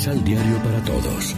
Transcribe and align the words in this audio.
Misal 0.00 0.24
Diario 0.24 0.56
para 0.62 0.82
Todos. 0.82 1.36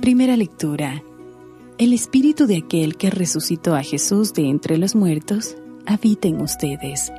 Primera 0.00 0.36
lectura. 0.36 1.02
El 1.76 1.92
espíritu 1.92 2.46
de 2.46 2.58
aquel 2.58 2.96
que 2.96 3.10
resucitó 3.10 3.74
a 3.74 3.82
Jesús 3.82 4.32
de 4.32 4.48
entre 4.48 4.78
los 4.78 4.94
muertos 4.94 5.56
habita 5.86 6.28
en 6.28 6.40
ustedes. 6.40 7.12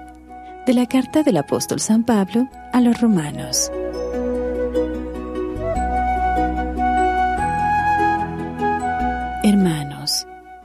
De 0.65 0.73
la 0.73 0.85
carta 0.85 1.23
del 1.23 1.35
apóstol 1.35 1.81
San 1.81 2.05
Pablo 2.05 2.47
a 2.71 2.79
los 2.79 3.01
romanos. 3.01 3.69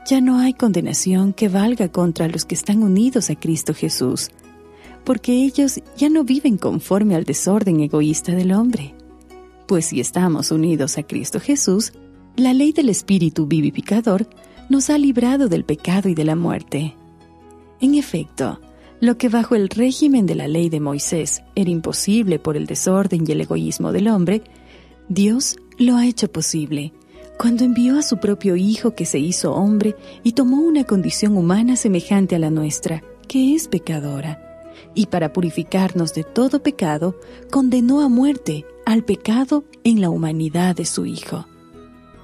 Ya 0.05 0.21
no 0.21 0.39
hay 0.39 0.53
condenación 0.53 1.33
que 1.33 1.49
valga 1.49 1.89
contra 1.89 2.27
los 2.27 2.45
que 2.45 2.55
están 2.55 2.83
unidos 2.83 3.29
a 3.29 3.35
Cristo 3.35 3.73
Jesús, 3.73 4.29
porque 5.03 5.33
ellos 5.33 5.79
ya 5.97 6.09
no 6.09 6.23
viven 6.23 6.57
conforme 6.57 7.15
al 7.15 7.23
desorden 7.23 7.79
egoísta 7.79 8.33
del 8.33 8.51
hombre. 8.51 8.95
Pues 9.67 9.85
si 9.85 9.99
estamos 9.99 10.51
unidos 10.51 10.97
a 10.97 11.03
Cristo 11.03 11.39
Jesús, 11.39 11.93
la 12.35 12.53
ley 12.53 12.71
del 12.71 12.89
Espíritu 12.89 13.45
vivificador 13.45 14.27
nos 14.69 14.89
ha 14.89 14.97
librado 14.97 15.49
del 15.49 15.65
pecado 15.65 16.09
y 16.09 16.15
de 16.15 16.23
la 16.23 16.35
muerte. 16.35 16.95
En 17.79 17.95
efecto, 17.95 18.59
lo 18.99 19.17
que 19.17 19.29
bajo 19.29 19.55
el 19.55 19.69
régimen 19.69 20.25
de 20.25 20.35
la 20.35 20.47
ley 20.47 20.69
de 20.69 20.79
Moisés 20.79 21.41
era 21.55 21.69
imposible 21.69 22.39
por 22.39 22.55
el 22.55 22.67
desorden 22.67 23.23
y 23.27 23.31
el 23.31 23.41
egoísmo 23.41 23.91
del 23.91 24.07
hombre, 24.07 24.43
Dios 25.09 25.57
lo 25.77 25.97
ha 25.97 26.05
hecho 26.05 26.31
posible 26.31 26.93
cuando 27.41 27.63
envió 27.63 27.97
a 27.97 28.03
su 28.03 28.19
propio 28.19 28.55
Hijo 28.55 28.93
que 28.93 29.07
se 29.07 29.17
hizo 29.17 29.55
hombre 29.55 29.95
y 30.21 30.33
tomó 30.33 30.61
una 30.61 30.83
condición 30.83 31.35
humana 31.35 31.75
semejante 31.75 32.35
a 32.35 32.39
la 32.39 32.51
nuestra, 32.51 33.01
que 33.27 33.55
es 33.55 33.67
pecadora, 33.67 34.71
y 34.93 35.07
para 35.07 35.33
purificarnos 35.33 36.13
de 36.13 36.23
todo 36.23 36.61
pecado, 36.61 37.15
condenó 37.49 38.01
a 38.01 38.09
muerte 38.09 38.67
al 38.85 39.03
pecado 39.03 39.63
en 39.83 40.01
la 40.01 40.11
humanidad 40.11 40.75
de 40.75 40.85
su 40.85 41.07
Hijo. 41.07 41.47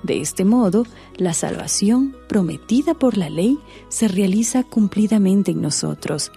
De 0.04 0.22
este 0.22 0.46
modo, 0.46 0.86
la 1.16 1.34
salvación 1.34 2.16
prometida 2.30 2.94
por 2.94 3.18
la 3.18 3.32
ley 3.32 3.58
se 3.90 4.08
realiza 4.08 4.62
cumplidamente 4.62 5.50
en 5.50 5.64
nosotros, 5.64 6.32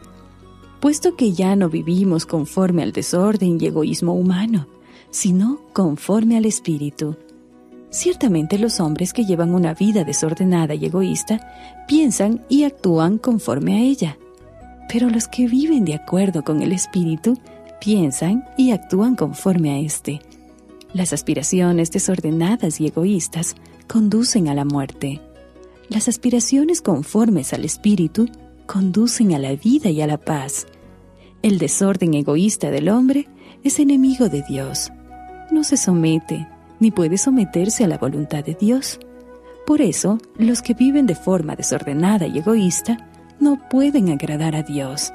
puesto 0.80 1.16
que 1.16 1.32
ya 1.32 1.54
no 1.54 1.68
vivimos 1.68 2.24
conforme 2.24 2.82
al 2.82 2.92
desorden 2.92 3.58
y 3.60 3.66
egoísmo 3.66 4.14
humano, 4.14 4.66
sino 5.10 5.60
conforme 5.74 6.38
al 6.38 6.46
Espíritu. 6.46 7.18
Ciertamente 7.90 8.56
los 8.56 8.78
hombres 8.78 9.12
que 9.12 9.24
llevan 9.24 9.52
una 9.52 9.74
vida 9.74 10.04
desordenada 10.04 10.74
y 10.74 10.86
egoísta 10.86 11.84
piensan 11.88 12.44
y 12.48 12.62
actúan 12.62 13.18
conforme 13.18 13.74
a 13.74 13.80
ella, 13.80 14.16
pero 14.88 15.10
los 15.10 15.26
que 15.26 15.48
viven 15.48 15.84
de 15.84 15.94
acuerdo 15.94 16.44
con 16.44 16.62
el 16.62 16.72
Espíritu 16.72 17.36
piensan 17.80 18.44
y 18.56 18.70
actúan 18.70 19.16
conforme 19.16 19.72
a 19.72 19.78
éste. 19.78 20.20
Las 20.92 21.12
aspiraciones 21.12 21.90
desordenadas 21.90 22.80
y 22.80 22.86
egoístas 22.86 23.56
conducen 23.88 24.48
a 24.48 24.54
la 24.54 24.64
muerte. 24.64 25.20
Las 25.88 26.06
aspiraciones 26.08 26.82
conformes 26.82 27.52
al 27.52 27.64
Espíritu 27.64 28.28
conducen 28.66 29.34
a 29.34 29.38
la 29.40 29.52
vida 29.54 29.90
y 29.90 30.00
a 30.00 30.06
la 30.06 30.18
paz. 30.18 30.68
El 31.42 31.58
desorden 31.58 32.14
egoísta 32.14 32.70
del 32.70 32.88
hombre 32.88 33.26
es 33.64 33.80
enemigo 33.80 34.28
de 34.28 34.42
Dios. 34.42 34.92
No 35.50 35.64
se 35.64 35.76
somete 35.76 36.46
ni 36.80 36.90
puede 36.90 37.18
someterse 37.18 37.84
a 37.84 37.88
la 37.88 37.98
voluntad 37.98 38.44
de 38.44 38.54
Dios. 38.54 38.98
Por 39.66 39.82
eso, 39.82 40.18
los 40.36 40.62
que 40.62 40.74
viven 40.74 41.06
de 41.06 41.14
forma 41.14 41.54
desordenada 41.54 42.26
y 42.26 42.38
egoísta 42.38 43.08
no 43.38 43.68
pueden 43.68 44.08
agradar 44.10 44.56
a 44.56 44.62
Dios. 44.62 45.12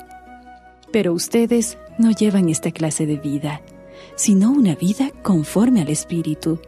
Pero 0.92 1.14
ustedes 1.14 1.78
no 1.98 2.12
llevan 2.12 2.50
esta 2.50 2.72
clase 2.72 3.06
de 3.06 3.18
vida, 3.18 3.62
sino 4.16 4.52
una 4.52 4.76
vida 4.76 5.12
conforme 5.24 5.82
al 5.82 5.90
Espíritu, 5.90 6.60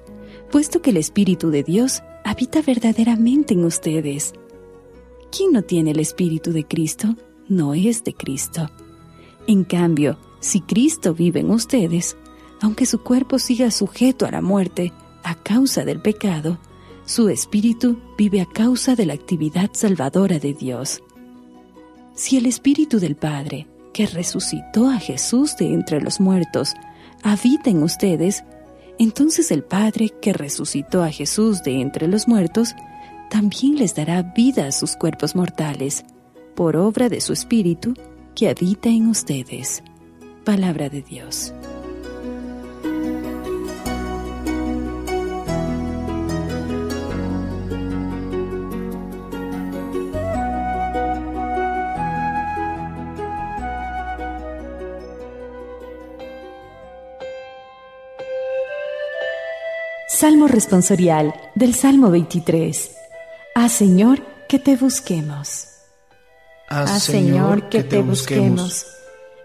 puesto 0.52 0.82
que 0.82 0.90
el 0.90 0.98
Espíritu 0.98 1.50
de 1.50 1.64
Dios 1.64 2.04
habita 2.24 2.62
verdaderamente 2.62 3.54
en 3.54 3.64
ustedes. 3.64 4.34
Quien 5.32 5.52
no 5.52 5.62
tiene 5.62 5.92
el 5.92 6.00
Espíritu 6.00 6.52
de 6.52 6.66
Cristo 6.66 7.16
no 7.48 7.74
es 7.74 8.04
de 8.04 8.14
Cristo. 8.14 8.70
En 9.48 9.64
cambio, 9.64 10.18
si 10.40 10.62
Cristo 10.62 11.14
vive 11.14 11.40
en 11.40 11.52
ustedes, 11.52 12.18
aunque 12.62 12.86
su 12.86 13.02
cuerpo 13.02 13.40
siga 13.40 13.72
sujeto 13.72 14.26
a 14.26 14.32
la 14.32 14.42
muerte 14.42 14.94
a 15.24 15.36
causa 15.36 15.86
del 15.86 16.02
pecado, 16.02 16.58
su 17.06 17.30
espíritu 17.30 18.00
vive 18.18 18.42
a 18.42 18.46
causa 18.46 18.96
de 18.96 19.06
la 19.06 19.14
actividad 19.14 19.70
salvadora 19.74 20.40
de 20.40 20.54
Dios. 20.54 21.02
Si 22.16 22.38
el 22.38 22.46
espíritu 22.46 23.00
del 23.00 23.16
Padre, 23.16 23.68
que 23.94 24.06
resucitó 24.08 24.90
a 24.90 24.98
Jesús 24.98 25.56
de 25.58 25.74
entre 25.74 26.02
los 26.02 26.20
muertos, 26.20 26.74
habita 27.24 27.70
en 27.70 27.84
ustedes, 27.84 28.44
entonces 29.00 29.52
el 29.52 29.64
Padre, 29.64 30.10
que 30.22 30.34
resucitó 30.34 31.04
a 31.04 31.10
Jesús 31.10 31.64
de 31.64 31.82
entre 31.82 32.08
los 32.08 32.28
muertos, 32.28 32.76
también 33.30 33.76
les 33.76 33.96
dará 33.96 34.22
vida 34.24 34.68
a 34.68 34.72
sus 34.72 34.96
cuerpos 34.96 35.36
mortales, 35.36 36.06
por 36.56 36.76
obra 36.76 37.08
de 37.10 37.22
su 37.22 37.34
espíritu 37.34 37.94
que 38.36 38.50
habita 38.50 38.90
en 38.90 39.08
ustedes. 39.08 39.84
Palabra 40.44 40.90
de 40.90 41.02
Dios. 41.02 41.54
Salmo 60.20 60.48
responsorial 60.48 61.36
del 61.54 61.76
Salmo 61.76 62.10
23. 62.10 62.90
Ah 63.54 63.70
Señor, 63.70 64.20
que 64.50 64.58
te 64.58 64.76
busquemos. 64.76 65.68
Ah 66.70 67.00
Señor, 67.00 67.70
que 67.70 67.84
te 67.84 68.02
busquemos. 68.02 68.88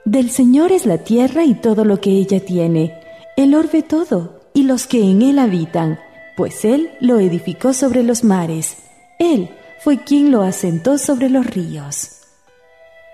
Del 0.07 0.31
Señor 0.31 0.73
es 0.73 0.87
la 0.87 0.97
tierra 0.97 1.45
y 1.45 1.53
todo 1.53 1.85
lo 1.85 2.01
que 2.01 2.13
ella 2.13 2.43
tiene, 2.43 2.99
el 3.37 3.55
orbe 3.55 3.83
todo 3.83 4.41
y 4.55 4.63
los 4.63 4.87
que 4.87 5.03
en 5.03 5.21
él 5.21 5.41
habitan, 5.41 6.01
pues 6.39 6.65
Él 6.65 6.91
lo 7.03 7.21
edificó 7.21 7.75
sobre 7.75 8.03
los 8.03 8.25
mares, 8.25 8.79
Él 9.19 9.51
fue 9.81 10.03
quien 10.03 10.31
lo 10.31 10.41
asentó 10.41 10.97
sobre 10.97 11.29
los 11.29 11.45
ríos. 11.45 12.13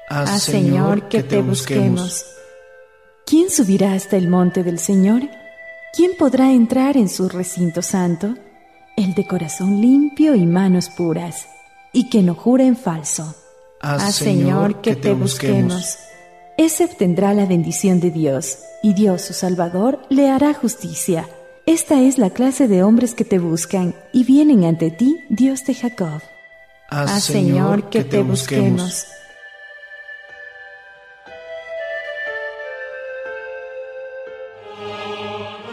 Ah 0.09 0.39
Señor, 0.39 1.09
que 1.09 1.25
te 1.25 1.43
busquemos. 1.43 2.25
¿Quién 3.27 3.51
subirá 3.51 3.95
hasta 3.95 4.17
el 4.17 4.29
monte 4.29 4.63
del 4.63 4.79
Señor? 4.79 5.23
¿Quién 5.93 6.13
podrá 6.19 6.53
entrar 6.53 6.97
en 6.97 7.09
su 7.09 7.29
recinto 7.29 7.83
santo? 7.83 8.35
El 8.97 9.15
de 9.15 9.27
corazón 9.27 9.81
limpio 9.81 10.35
y 10.35 10.45
manos 10.45 10.91
puras, 10.91 11.49
y 11.93 12.11
que 12.11 12.23
no 12.23 12.35
jura 12.35 12.65
en 12.65 12.77
falso. 12.77 13.35
Ah, 13.81 14.13
Señor, 14.13 14.81
que 14.81 14.97
te 14.97 15.13
busquemos. 15.13 15.99
Ese 16.57 16.85
obtendrá 16.85 17.33
la 17.35 17.47
bendición 17.47 18.01
de 18.01 18.11
Dios, 18.11 18.59
y 18.83 18.93
Dios 18.95 19.23
su 19.23 19.33
Salvador 19.33 20.01
le 20.11 20.29
hará 20.29 20.53
justicia. 20.55 21.29
Esta 21.65 22.01
es 22.01 22.19
la 22.19 22.31
clase 22.31 22.69
de 22.69 22.83
hombres 22.83 23.15
que 23.15 23.25
te 23.25 23.39
buscan 23.39 23.95
y 24.13 24.25
vienen 24.25 24.65
ante 24.65 24.91
ti, 24.91 25.25
Dios 25.29 25.65
de 25.65 25.75
Jacob. 25.75 26.21
Ah, 26.91 27.21
Señor, 27.21 27.91
que 27.91 28.05
te 28.05 28.23
busquemos. 28.23 29.07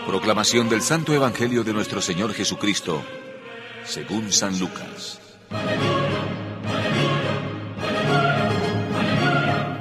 Proclamación 0.06 0.70
del 0.70 0.84
Santo 0.84 1.14
Evangelio 1.14 1.64
de 1.64 1.74
nuestro 1.74 2.00
Señor 2.00 2.32
Jesucristo, 2.34 3.04
según 3.84 4.32
San 4.32 4.60
Lucas. 4.60 5.20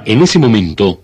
En 0.05 0.21
ese 0.23 0.39
momento 0.39 1.03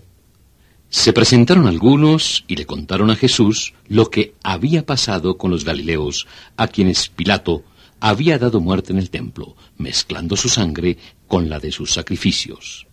se 0.88 1.12
presentaron 1.12 1.68
algunos 1.68 2.44
y 2.48 2.56
le 2.56 2.66
contaron 2.66 3.10
a 3.10 3.16
Jesús 3.16 3.74
lo 3.86 4.10
que 4.10 4.34
había 4.42 4.84
pasado 4.84 5.38
con 5.38 5.52
los 5.52 5.64
Galileos, 5.64 6.26
a 6.56 6.66
quienes 6.66 7.08
Pilato 7.08 7.62
había 8.00 8.38
dado 8.38 8.60
muerte 8.60 8.92
en 8.92 8.98
el 8.98 9.10
templo, 9.10 9.56
mezclando 9.78 10.36
su 10.36 10.48
sangre 10.48 10.98
con 11.28 11.48
la 11.48 11.60
de 11.60 11.70
sus 11.70 11.92
sacrificios. 11.92 12.88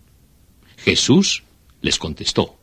Jesús 0.76 1.42
les 1.82 1.98
contestó, 1.98 2.59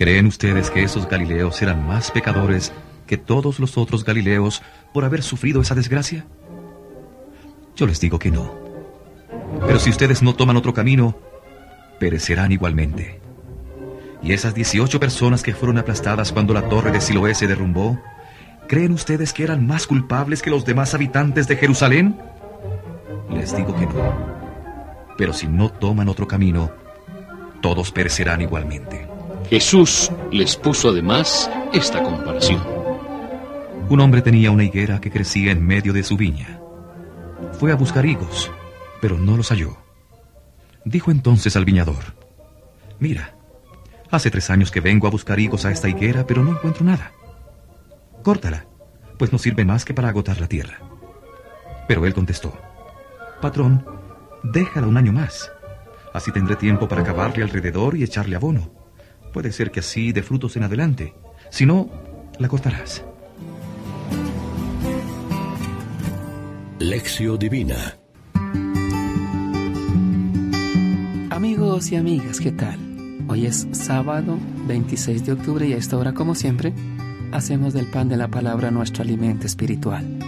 ¿Creen 0.00 0.24
ustedes 0.24 0.70
que 0.70 0.82
esos 0.82 1.06
Galileos 1.06 1.60
eran 1.60 1.86
más 1.86 2.10
pecadores 2.10 2.72
que 3.06 3.18
todos 3.18 3.60
los 3.60 3.76
otros 3.76 4.02
Galileos 4.02 4.62
por 4.94 5.04
haber 5.04 5.22
sufrido 5.22 5.60
esa 5.60 5.74
desgracia? 5.74 6.24
Yo 7.76 7.86
les 7.86 8.00
digo 8.00 8.18
que 8.18 8.30
no. 8.30 8.50
Pero 9.66 9.78
si 9.78 9.90
ustedes 9.90 10.22
no 10.22 10.34
toman 10.34 10.56
otro 10.56 10.72
camino, 10.72 11.18
perecerán 11.98 12.50
igualmente. 12.50 13.20
Y 14.22 14.32
esas 14.32 14.54
18 14.54 14.98
personas 14.98 15.42
que 15.42 15.52
fueron 15.52 15.76
aplastadas 15.76 16.32
cuando 16.32 16.54
la 16.54 16.70
torre 16.70 16.92
de 16.92 17.02
Siloé 17.02 17.34
se 17.34 17.46
derrumbó, 17.46 18.00
¿creen 18.68 18.92
ustedes 18.92 19.34
que 19.34 19.44
eran 19.44 19.66
más 19.66 19.86
culpables 19.86 20.40
que 20.40 20.48
los 20.48 20.64
demás 20.64 20.94
habitantes 20.94 21.46
de 21.46 21.56
Jerusalén? 21.56 22.18
Les 23.28 23.54
digo 23.54 23.76
que 23.76 23.84
no. 23.84 24.16
Pero 25.18 25.34
si 25.34 25.46
no 25.46 25.68
toman 25.68 26.08
otro 26.08 26.26
camino, 26.26 26.70
todos 27.60 27.92
perecerán 27.92 28.40
igualmente. 28.40 29.09
Jesús 29.50 30.12
les 30.30 30.54
puso 30.54 30.90
además 30.90 31.50
esta 31.72 32.00
comparación. 32.04 32.62
Un 33.88 33.98
hombre 33.98 34.22
tenía 34.22 34.52
una 34.52 34.62
higuera 34.62 35.00
que 35.00 35.10
crecía 35.10 35.50
en 35.50 35.66
medio 35.66 35.92
de 35.92 36.04
su 36.04 36.16
viña. 36.16 36.60
Fue 37.58 37.72
a 37.72 37.74
buscar 37.74 38.06
higos, 38.06 38.48
pero 39.00 39.18
no 39.18 39.36
los 39.36 39.48
halló. 39.48 39.76
Dijo 40.84 41.10
entonces 41.10 41.56
al 41.56 41.64
viñador, 41.64 42.14
Mira, 43.00 43.34
hace 44.12 44.30
tres 44.30 44.50
años 44.50 44.70
que 44.70 44.78
vengo 44.78 45.08
a 45.08 45.10
buscar 45.10 45.40
higos 45.40 45.64
a 45.64 45.72
esta 45.72 45.88
higuera, 45.88 46.24
pero 46.28 46.44
no 46.44 46.52
encuentro 46.52 46.84
nada. 46.84 47.10
Córtala, 48.22 48.66
pues 49.18 49.32
no 49.32 49.38
sirve 49.38 49.64
más 49.64 49.84
que 49.84 49.94
para 49.94 50.10
agotar 50.10 50.40
la 50.40 50.46
tierra. 50.46 50.78
Pero 51.88 52.06
él 52.06 52.14
contestó, 52.14 52.56
Patrón, 53.42 53.84
déjala 54.44 54.86
un 54.86 54.96
año 54.96 55.12
más. 55.12 55.50
Así 56.14 56.30
tendré 56.30 56.54
tiempo 56.54 56.86
para 56.86 57.02
cavarle 57.02 57.42
alrededor 57.42 57.96
y 57.96 58.04
echarle 58.04 58.36
abono. 58.36 58.79
Puede 59.32 59.52
ser 59.52 59.70
que 59.70 59.80
así 59.80 60.12
dé 60.12 60.22
frutos 60.22 60.56
en 60.56 60.64
adelante. 60.64 61.14
Si 61.50 61.66
no, 61.66 61.88
la 62.38 62.48
cortarás. 62.48 63.04
Lección 66.78 67.38
Divina 67.38 67.98
Amigos 71.30 71.92
y 71.92 71.96
amigas, 71.96 72.40
¿qué 72.40 72.52
tal? 72.52 72.78
Hoy 73.28 73.46
es 73.46 73.66
sábado 73.72 74.38
26 74.66 75.24
de 75.24 75.32
octubre 75.32 75.66
y 75.66 75.72
a 75.72 75.76
esta 75.76 75.96
hora, 75.96 76.12
como 76.12 76.34
siempre, 76.34 76.74
hacemos 77.32 77.72
del 77.72 77.86
pan 77.86 78.08
de 78.08 78.16
la 78.16 78.28
palabra 78.28 78.70
nuestro 78.70 79.02
alimento 79.02 79.46
espiritual. 79.46 80.18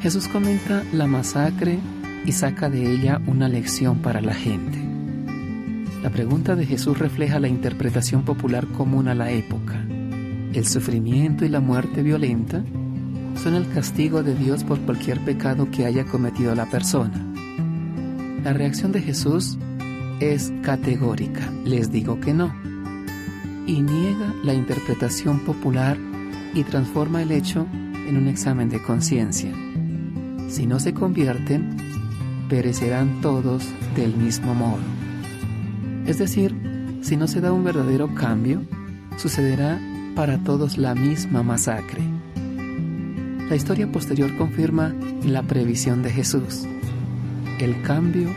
Jesús 0.00 0.26
comenta 0.28 0.82
la 0.92 1.06
masacre 1.06 1.78
y 2.24 2.32
saca 2.32 2.68
de 2.68 2.90
ella 2.90 3.20
una 3.26 3.48
lección 3.48 3.98
para 3.98 4.20
la 4.20 4.34
gente. 4.34 4.81
La 6.02 6.10
pregunta 6.10 6.56
de 6.56 6.66
Jesús 6.66 6.98
refleja 6.98 7.38
la 7.38 7.46
interpretación 7.46 8.24
popular 8.24 8.66
común 8.66 9.06
a 9.06 9.14
la 9.14 9.30
época. 9.30 9.86
El 10.52 10.66
sufrimiento 10.66 11.44
y 11.44 11.48
la 11.48 11.60
muerte 11.60 12.02
violenta 12.02 12.64
son 13.40 13.54
el 13.54 13.68
castigo 13.68 14.24
de 14.24 14.34
Dios 14.34 14.64
por 14.64 14.80
cualquier 14.80 15.20
pecado 15.20 15.70
que 15.70 15.86
haya 15.86 16.04
cometido 16.04 16.56
la 16.56 16.66
persona. 16.66 17.14
La 18.42 18.52
reacción 18.52 18.90
de 18.90 19.00
Jesús 19.00 19.56
es 20.18 20.52
categórica, 20.62 21.48
les 21.64 21.92
digo 21.92 22.18
que 22.18 22.34
no, 22.34 22.52
y 23.68 23.80
niega 23.80 24.34
la 24.42 24.54
interpretación 24.54 25.38
popular 25.40 25.96
y 26.52 26.64
transforma 26.64 27.22
el 27.22 27.30
hecho 27.30 27.68
en 28.08 28.16
un 28.16 28.26
examen 28.26 28.68
de 28.68 28.82
conciencia. 28.82 29.52
Si 30.48 30.66
no 30.66 30.80
se 30.80 30.92
convierten, 30.94 31.76
perecerán 32.48 33.20
todos 33.20 33.64
del 33.94 34.16
mismo 34.16 34.52
modo. 34.52 34.82
Es 36.06 36.18
decir, 36.18 36.54
si 37.02 37.16
no 37.16 37.28
se 37.28 37.40
da 37.40 37.52
un 37.52 37.64
verdadero 37.64 38.14
cambio, 38.14 38.62
sucederá 39.16 39.80
para 40.14 40.38
todos 40.38 40.78
la 40.78 40.94
misma 40.94 41.42
masacre. 41.42 42.02
La 43.48 43.56
historia 43.56 43.90
posterior 43.90 44.36
confirma 44.36 44.94
la 45.24 45.42
previsión 45.42 46.02
de 46.02 46.10
Jesús. 46.10 46.66
El 47.60 47.82
cambio 47.82 48.30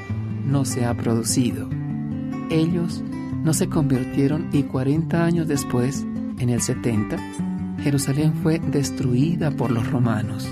no 0.46 0.66
se 0.66 0.86
ha 0.86 0.94
producido. 0.94 1.70
Ellos 2.50 3.04
no 3.44 3.54
se 3.54 3.68
convirtieron 3.68 4.50
y 4.52 4.64
40 4.64 5.24
años 5.24 5.48
después, 5.48 6.06
en 6.40 6.50
el 6.50 6.62
70, 6.62 7.18
Jerusalén 7.84 8.34
fue 8.42 8.60
destruida 8.60 9.52
por 9.52 9.72
los 9.72 9.90
romanos. 9.90 10.48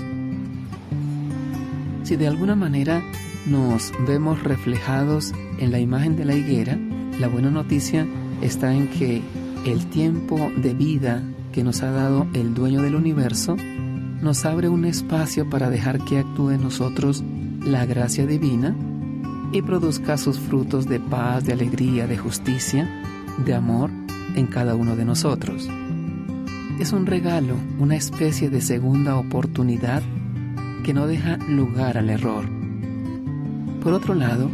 Si 2.04 2.16
de 2.16 2.28
alguna 2.28 2.54
manera 2.54 3.02
nos 3.46 3.92
vemos 4.06 4.42
reflejados 4.42 5.32
en 5.58 5.72
la 5.72 5.80
imagen 5.80 6.16
de 6.16 6.24
la 6.24 6.34
higuera, 6.34 6.78
la 7.18 7.28
buena 7.28 7.50
noticia 7.50 8.06
está 8.42 8.74
en 8.74 8.88
que 8.88 9.22
el 9.64 9.86
tiempo 9.86 10.50
de 10.56 10.74
vida 10.74 11.22
que 11.52 11.62
nos 11.62 11.82
ha 11.82 11.90
dado 11.90 12.26
el 12.34 12.54
dueño 12.54 12.82
del 12.82 12.96
universo 12.96 13.56
nos 14.20 14.44
abre 14.44 14.68
un 14.68 14.84
espacio 14.84 15.48
para 15.48 15.70
dejar 15.70 16.04
que 16.04 16.18
actúe 16.18 16.50
en 16.50 16.62
nosotros 16.62 17.22
la 17.64 17.86
gracia 17.86 18.26
divina 18.26 18.74
y 19.52 19.62
produzca 19.62 20.18
sus 20.18 20.38
frutos 20.38 20.86
de 20.86 20.98
paz, 20.98 21.44
de 21.44 21.52
alegría, 21.52 22.06
de 22.06 22.18
justicia, 22.18 22.90
de 23.44 23.54
amor 23.54 23.90
en 24.34 24.46
cada 24.46 24.74
uno 24.74 24.96
de 24.96 25.04
nosotros. 25.04 25.68
Es 26.80 26.92
un 26.92 27.06
regalo, 27.06 27.54
una 27.78 27.94
especie 27.94 28.50
de 28.50 28.60
segunda 28.60 29.16
oportunidad 29.16 30.02
que 30.82 30.92
no 30.92 31.06
deja 31.06 31.36
lugar 31.36 31.96
al 31.96 32.10
error. 32.10 32.44
Por 33.80 33.92
otro 33.92 34.14
lado, 34.14 34.50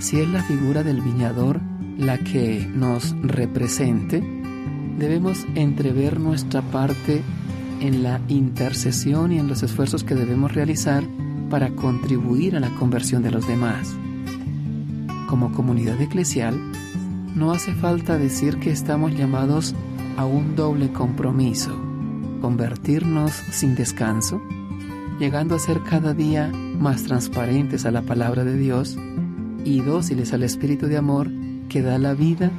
si 0.00 0.20
es 0.20 0.28
la 0.28 0.42
figura 0.42 0.82
del 0.82 1.00
viñador 1.00 1.60
la 1.98 2.18
que 2.18 2.66
nos 2.74 3.14
represente, 3.22 4.22
debemos 4.98 5.46
entrever 5.54 6.20
nuestra 6.20 6.62
parte 6.62 7.22
en 7.80 8.02
la 8.02 8.20
intercesión 8.28 9.32
y 9.32 9.38
en 9.38 9.48
los 9.48 9.62
esfuerzos 9.62 10.04
que 10.04 10.14
debemos 10.14 10.54
realizar 10.54 11.04
para 11.50 11.70
contribuir 11.70 12.56
a 12.56 12.60
la 12.60 12.70
conversión 12.76 13.22
de 13.22 13.30
los 13.30 13.46
demás. 13.46 13.94
Como 15.28 15.52
comunidad 15.52 16.00
eclesial, 16.00 16.58
no 17.34 17.52
hace 17.52 17.72
falta 17.74 18.18
decir 18.18 18.58
que 18.58 18.70
estamos 18.70 19.14
llamados 19.14 19.74
a 20.16 20.24
un 20.24 20.54
doble 20.54 20.92
compromiso, 20.92 21.74
convertirnos 22.40 23.32
sin 23.50 23.74
descanso 23.74 24.40
llegando 25.18 25.54
a 25.54 25.58
ser 25.60 25.80
cada 25.82 26.14
día 26.14 26.48
más 26.48 27.04
transparentes 27.04 27.84
a 27.86 27.92
la 27.92 28.02
palabra 28.02 28.42
de 28.44 28.56
Dios 28.56 28.96
y 29.64 29.80
dóciles 29.80 30.32
al 30.32 30.42
Espíritu 30.42 30.86
de 30.86 30.96
amor 30.96 31.30
que 31.72 31.80
da 31.80 31.98
la 31.98 32.12
vida 32.12 32.50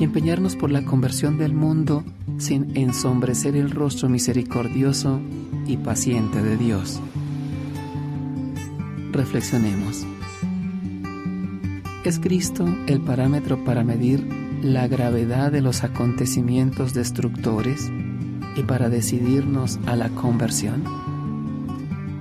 y 0.00 0.04
empeñarnos 0.04 0.56
por 0.56 0.72
la 0.72 0.84
conversión 0.84 1.38
del 1.38 1.54
mundo 1.54 2.02
sin 2.38 2.76
ensombrecer 2.76 3.54
el 3.54 3.70
rostro 3.70 4.08
misericordioso 4.08 5.20
y 5.68 5.76
paciente 5.76 6.42
de 6.42 6.56
Dios. 6.56 7.00
Reflexionemos. 9.12 10.04
¿Es 12.02 12.18
Cristo 12.18 12.66
el 12.88 13.00
parámetro 13.02 13.64
para 13.64 13.84
medir 13.84 14.28
la 14.62 14.88
gravedad 14.88 15.52
de 15.52 15.60
los 15.60 15.84
acontecimientos 15.84 16.92
destructores 16.92 17.88
y 18.56 18.62
para 18.64 18.88
decidirnos 18.88 19.78
a 19.86 19.94
la 19.94 20.08
conversión? 20.08 20.82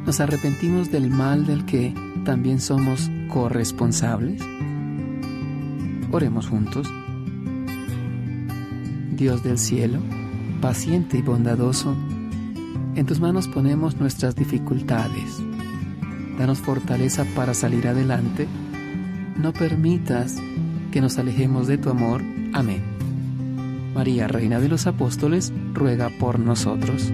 ¿Nos 0.06 0.20
arrepentimos 0.20 0.92
del 0.92 1.10
mal 1.10 1.48
del 1.48 1.66
que 1.66 1.92
también 2.24 2.62
somos 2.62 3.10
corresponsables? 3.30 4.44
Oremos 6.14 6.48
juntos. 6.48 6.88
Dios 9.16 9.42
del 9.42 9.58
cielo, 9.58 9.98
paciente 10.62 11.18
y 11.18 11.24
bondadoso, 11.24 11.96
en 12.94 13.08
tus 13.08 13.20
manos 13.20 13.48
ponemos 13.48 13.98
nuestras 13.98 14.36
dificultades. 14.36 15.42
Danos 16.38 16.60
fortaleza 16.60 17.26
para 17.36 17.56
salir 17.56 17.88
adelante. 17.88 18.48
No 19.42 19.54
permitas 19.54 20.38
que 20.92 21.02
nos 21.02 21.18
alejemos 21.18 21.66
de 21.66 21.80
tu 21.80 21.90
amor. 21.90 22.22
Amén. 22.54 22.84
María, 23.96 24.28
Reina 24.28 24.60
de 24.60 24.70
los 24.70 24.86
Apóstoles, 24.86 25.52
ruega 25.74 26.12
por 26.20 26.38
nosotros. 26.38 27.12